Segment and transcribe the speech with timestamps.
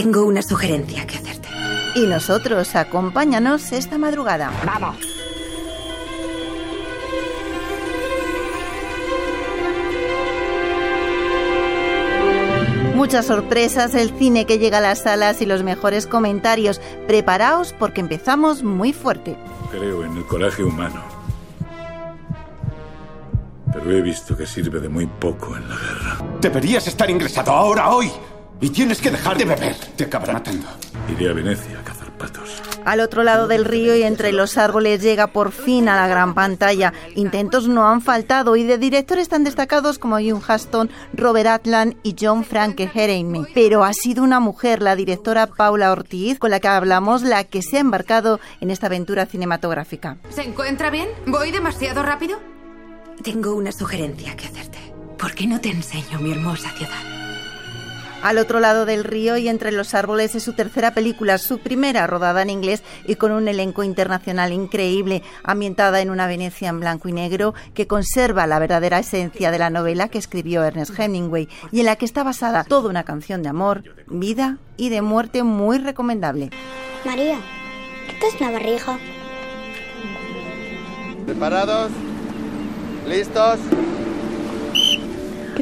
[0.00, 1.48] Tengo una sugerencia que hacerte.
[1.96, 4.52] Y nosotros, acompáñanos esta madrugada.
[4.64, 4.96] Vamos.
[12.94, 16.80] Muchas sorpresas, el cine que llega a las salas y los mejores comentarios.
[17.08, 19.36] Preparaos porque empezamos muy fuerte.
[19.72, 21.02] Creo en el coraje humano.
[23.72, 26.18] Pero he visto que sirve de muy poco en la guerra.
[26.40, 28.12] Deberías estar ingresado ahora, hoy.
[28.60, 29.76] Y tienes que dejar de beber.
[29.96, 30.66] Te acabará matando.
[31.08, 32.60] Iré a Venecia a cazar patos.
[32.84, 36.34] Al otro lado del río y entre los árboles llega por fin a la gran
[36.34, 36.92] pantalla.
[37.14, 42.16] Intentos no han faltado y de directores tan destacados como June Huston, Robert Atlan y
[42.18, 43.46] John Franke Hereime.
[43.54, 47.62] Pero ha sido una mujer, la directora Paula Ortiz, con la que hablamos, la que
[47.62, 50.16] se ha embarcado en esta aventura cinematográfica.
[50.30, 51.08] ¿Se encuentra bien?
[51.26, 52.40] ¿Voy demasiado rápido?
[53.22, 54.78] Tengo una sugerencia que hacerte.
[55.16, 57.17] ¿Por qué no te enseño mi hermosa ciudad?
[58.22, 62.06] Al otro lado del río y entre los árboles es su tercera película, su primera
[62.06, 67.08] rodada en inglés y con un elenco internacional increíble, ambientada en una Venecia en blanco
[67.08, 71.80] y negro que conserva la verdadera esencia de la novela que escribió Ernest Hemingway y
[71.80, 75.78] en la que está basada toda una canción de amor, vida y de muerte muy
[75.78, 76.50] recomendable.
[77.04, 77.38] María,
[78.20, 78.98] ¿qué es barriga?
[81.24, 81.92] ¿Preparados?
[83.06, 83.58] ¿Listos?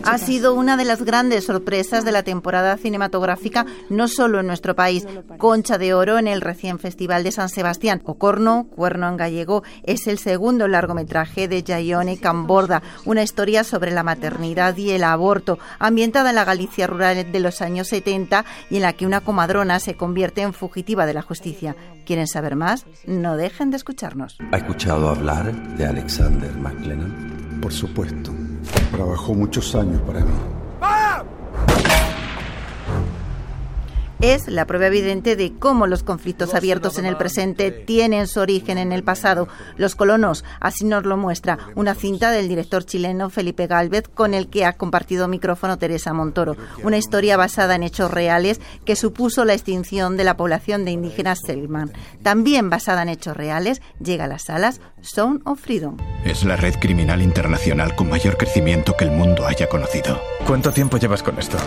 [0.04, 4.74] Ha sido una de las grandes sorpresas de la temporada cinematográfica, no solo en nuestro
[4.74, 5.06] país.
[5.38, 8.02] Concha de Oro en el recién Festival de San Sebastián.
[8.04, 14.02] Ocorno, Cuerno en gallego, es el segundo largometraje de Jaione Camborda, una historia sobre la
[14.02, 18.82] maternidad y el aborto, ambientada en la Galicia rural de los años 70 y en
[18.82, 21.76] la que una comadrona se convierte en fugitiva de la justicia.
[22.04, 22.86] ¿Quieren saber más?
[23.06, 24.38] No dejen de escucharnos.
[24.52, 27.58] ¿Ha escuchado hablar de Alexander McLennan?
[27.60, 28.32] Por supuesto.
[28.92, 30.65] Trabajó muchos años para mí.
[34.32, 38.76] Es la prueba evidente de cómo los conflictos abiertos en el presente tienen su origen
[38.76, 39.46] en el pasado.
[39.76, 44.48] Los colonos, así nos lo muestra una cinta del director chileno Felipe Galvez con el
[44.48, 46.56] que ha compartido micrófono Teresa Montoro.
[46.82, 51.38] Una historia basada en hechos reales que supuso la extinción de la población de indígenas
[51.46, 51.92] Selman.
[52.22, 55.96] También basada en hechos reales, llega a las salas Zone of Freedom.
[56.24, 60.20] Es la red criminal internacional con mayor crecimiento que el mundo haya conocido.
[60.46, 61.58] ¿Cuánto tiempo llevas con esto?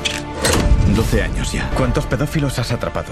[0.96, 1.70] 12 años ya.
[1.76, 3.12] ¿Cuántos pedófilos has atrapado?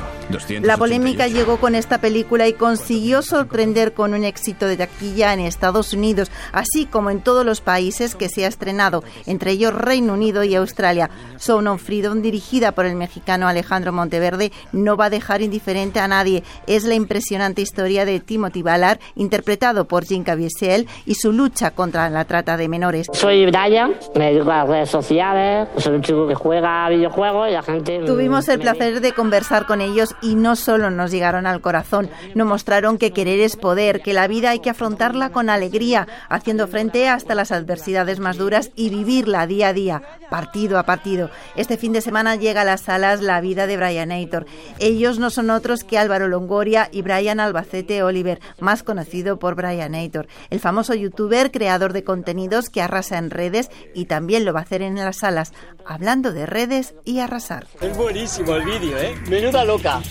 [0.61, 5.39] La polémica llegó con esta película y consiguió sorprender con un éxito de taquilla en
[5.39, 10.13] Estados Unidos, así como en todos los países que se ha estrenado, entre ellos Reino
[10.13, 11.09] Unido y Australia.
[11.37, 16.07] Son of Freedom, dirigida por el mexicano Alejandro Monteverde, no va a dejar indiferente a
[16.07, 16.43] nadie.
[16.67, 22.09] Es la impresionante historia de Timothy Ballard, interpretado por Jim Caviezel, y su lucha contra
[22.09, 23.07] la trata de menores.
[23.13, 27.49] Soy Brian, me dedico a las redes sociales, soy un chico que juega a videojuegos
[27.51, 27.99] y gente...
[28.05, 32.47] Tuvimos el placer de conversar con ellos y no solo nos llegaron al corazón, nos
[32.47, 37.07] mostraron que querer es poder, que la vida hay que afrontarla con alegría, haciendo frente
[37.09, 41.29] hasta las adversidades más duras y vivirla día a día, partido a partido.
[41.55, 44.45] Este fin de semana llega a las salas La vida de Brian Aitor.
[44.79, 49.95] Ellos no son otros que Álvaro Longoria y Brian Albacete Oliver, más conocido por Brian
[49.95, 54.61] Aitor, el famoso youtuber creador de contenidos que arrasa en redes y también lo va
[54.61, 55.53] a hacer en las salas,
[55.85, 57.56] hablando de redes y arrasar.
[57.81, 59.15] Es buenísimo el vídeo, ¿eh?
[59.27, 60.01] Menuda loca.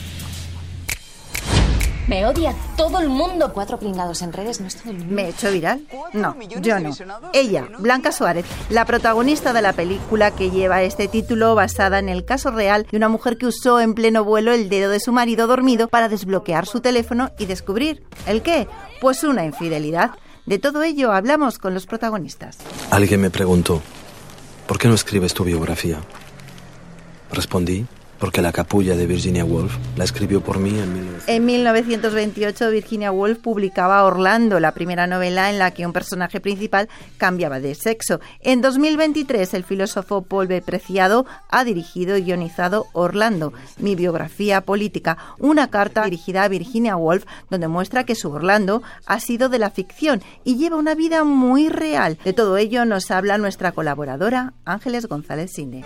[2.07, 3.53] Me odia todo el mundo.
[3.53, 5.13] Cuatro pringados en redes no es todo el mundo.
[5.15, 5.83] ¿Me he hecho viral?
[6.13, 6.91] No, yo no.
[7.33, 12.25] Ella, Blanca Suárez, la protagonista de la película que lleva este título basada en el
[12.25, 15.49] caso real de una mujer que usó en pleno vuelo el dedo de su marido
[15.49, 18.69] dormido para desbloquear su teléfono y descubrir ¿el qué?
[19.01, 20.13] Pues una infidelidad.
[20.47, 22.59] De todo ello hablamos con los protagonistas.
[22.93, 23.83] Alguien me preguntó,
[24.69, 25.99] ¿por qué no escribes tu biografía?
[27.33, 27.87] Respondí,
[28.19, 31.23] porque la capulla de Virginia Woolf la escribió por mí en 19...
[31.27, 36.89] En 1928 Virginia Woolf publicaba Orlando, la primera novela en la que un personaje principal
[37.19, 38.21] cambiaba de sexo.
[38.41, 40.63] En 2023 el filósofo Paul B.
[40.63, 47.25] Preciado ha dirigido y guionizado Orlando, mi biografía política, una carta dirigida a Virginia Woolf
[47.51, 51.69] donde muestra que su Orlando ha sido de la ficción y lleva una vida muy
[51.69, 52.19] real.
[52.25, 55.85] De todo ello nos habla nuestra colaboradora Ángeles González Cine.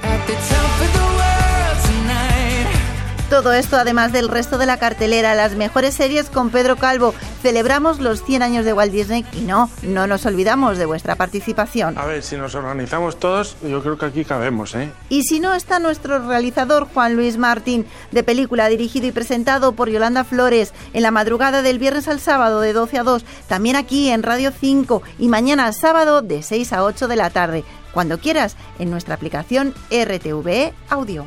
[3.30, 7.14] Todo esto además del resto de la cartelera, las mejores series con Pedro Calvo.
[7.42, 11.96] Celebramos los 100 años de Walt Disney y no, no nos olvidamos de vuestra participación.
[11.96, 14.90] A ver, si nos organizamos todos, yo creo que aquí cabemos, ¿eh?
[15.10, 19.88] Y si no está nuestro realizador Juan Luis Martín, de película dirigido y presentado por
[19.88, 24.10] Yolanda Flores en la madrugada del viernes al sábado de 12 a 2, también aquí
[24.10, 27.64] en Radio 5 y mañana sábado de 6 a 8 de la tarde.
[27.92, 31.26] Cuando quieras, en nuestra aplicación RTVE Audio.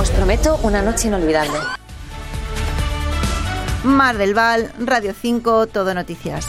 [0.00, 1.58] Os prometo una noche inolvidable.
[3.84, 6.46] Mar del Val, Radio 5, Todo Noticias.